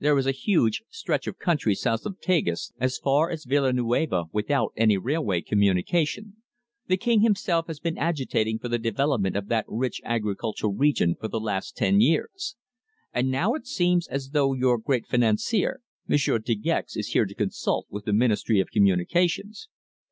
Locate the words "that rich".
9.50-10.00